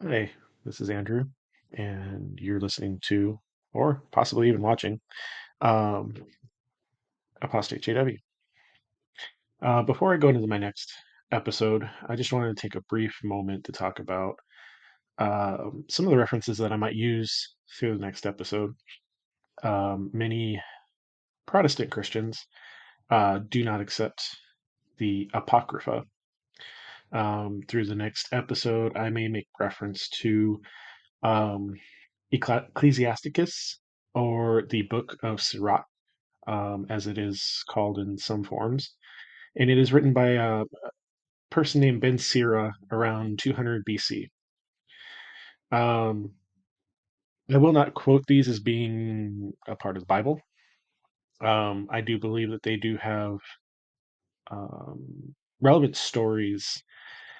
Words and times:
Hey, 0.00 0.30
this 0.64 0.80
is 0.80 0.90
Andrew, 0.90 1.24
and 1.72 2.38
you're 2.40 2.60
listening 2.60 3.00
to, 3.08 3.40
or 3.72 4.04
possibly 4.12 4.46
even 4.48 4.62
watching, 4.62 5.00
um, 5.60 6.14
Apostate 7.42 7.82
JW. 7.82 8.16
Uh, 9.60 9.82
before 9.82 10.14
I 10.14 10.18
go 10.18 10.28
into 10.28 10.46
my 10.46 10.56
next 10.56 10.92
episode, 11.32 11.82
I 12.08 12.14
just 12.14 12.32
wanted 12.32 12.56
to 12.56 12.62
take 12.62 12.76
a 12.76 12.82
brief 12.82 13.18
moment 13.24 13.64
to 13.64 13.72
talk 13.72 13.98
about 13.98 14.36
uh, 15.18 15.56
some 15.90 16.06
of 16.06 16.10
the 16.10 16.16
references 16.16 16.58
that 16.58 16.70
I 16.70 16.76
might 16.76 16.94
use 16.94 17.56
through 17.76 17.98
the 17.98 18.06
next 18.06 18.24
episode. 18.24 18.70
Um, 19.64 20.10
many 20.12 20.62
Protestant 21.44 21.90
Christians 21.90 22.46
uh, 23.10 23.40
do 23.48 23.64
not 23.64 23.80
accept 23.80 24.22
the 24.98 25.28
Apocrypha. 25.34 26.04
Um, 27.12 27.62
through 27.68 27.86
the 27.86 27.94
next 27.94 28.28
episode, 28.32 28.96
I 28.96 29.10
may 29.10 29.28
make 29.28 29.48
reference 29.58 30.08
to 30.20 30.60
um, 31.22 31.74
Ecclesiasticus 32.32 33.80
or 34.14 34.64
the 34.68 34.82
Book 34.82 35.16
of 35.22 35.40
Sirach, 35.40 35.84
um, 36.46 36.86
as 36.90 37.06
it 37.06 37.18
is 37.18 37.64
called 37.70 37.98
in 37.98 38.18
some 38.18 38.44
forms. 38.44 38.94
And 39.56 39.70
it 39.70 39.78
is 39.78 39.92
written 39.92 40.12
by 40.12 40.30
a 40.30 40.64
person 41.50 41.80
named 41.80 42.00
Ben 42.00 42.18
Sira 42.18 42.74
around 42.92 43.38
200 43.38 43.84
BC. 43.88 44.28
Um, 45.72 46.32
I 47.52 47.56
will 47.56 47.72
not 47.72 47.94
quote 47.94 48.24
these 48.26 48.48
as 48.48 48.60
being 48.60 49.52
a 49.66 49.76
part 49.76 49.96
of 49.96 50.02
the 50.02 50.06
Bible. 50.06 50.40
Um, 51.40 51.88
I 51.90 52.00
do 52.00 52.18
believe 52.18 52.50
that 52.50 52.62
they 52.62 52.76
do 52.76 52.96
have 52.98 53.38
um, 54.50 55.34
relevant 55.60 55.96
stories 55.96 56.82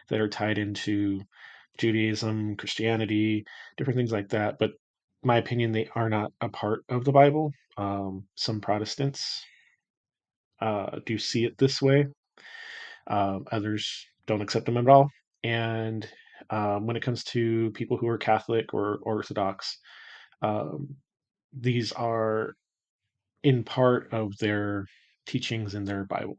that 0.09 0.21
are 0.21 0.29
tied 0.29 0.59
into 0.59 1.21
Judaism, 1.79 2.57
Christianity, 2.57 3.45
different 3.77 3.97
things 3.97 4.13
like 4.13 4.29
that. 4.31 4.57
But 4.59 4.73
my 5.23 5.37
opinion, 5.39 5.73
they 5.73 5.89
are 5.95 6.09
not 6.09 6.33
a 6.41 6.49
part 6.49 6.85
of 6.89 7.05
the 7.05 7.13
Bible. 7.13 7.53
Um, 7.77 8.25
some 8.35 8.61
Protestants 8.61 9.45
uh, 10.61 10.99
do 11.07 11.19
see 11.19 11.45
it 11.45 11.57
this 11.59 11.81
way. 11.81 12.07
Um, 13.07 13.45
others 13.51 14.07
don't 14.27 14.43
accept 14.43 14.67
them 14.67 14.77
at 14.77 14.89
all. 14.89 15.09
And 15.45 16.09
um, 16.51 16.87
when 16.87 16.97
it 16.97 17.03
comes 17.03 17.25
to 17.25 17.71
people 17.73 17.97
who 17.97 18.09
are 18.09 18.19
Catholic 18.19 18.75
or 18.75 18.99
Orthodox, 19.03 19.79
um, 20.43 20.97
these 21.59 21.93
are 21.93 22.55
in 23.43 23.65
part 23.65 24.13
of 24.13 24.37
their 24.39 24.87
teachings 25.27 25.75
in 25.75 25.85
their 25.85 26.05
Bible. 26.05 26.37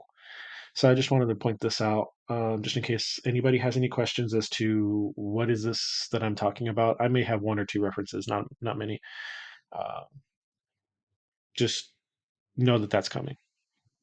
So 0.76 0.90
I 0.90 0.94
just 0.94 1.12
wanted 1.12 1.30
to 1.30 1.36
point 1.36 1.60
this 1.60 1.82
out, 1.82 2.08
um, 2.30 2.62
just 2.62 2.78
in 2.78 2.84
case 2.84 3.20
anybody 3.26 3.58
has 3.58 3.76
any 3.78 3.90
questions 3.90 4.34
as 4.34 4.50
to 4.50 5.12
what 5.16 5.50
is 5.50 5.64
this 5.64 6.08
that 6.12 6.24
I'm 6.24 6.36
talking 6.36 6.68
about. 6.68 6.98
I 7.00 7.08
may 7.08 7.24
have 7.24 7.42
one 7.42 7.60
or 7.60 7.66
two 7.66 7.82
references, 7.82 8.28
not 8.28 8.46
not 8.62 8.78
many. 8.78 9.00
Uh, 9.72 10.04
just 11.56 11.92
know 12.58 12.78
that 12.78 12.90
that's 12.90 13.10
coming. 13.10 13.36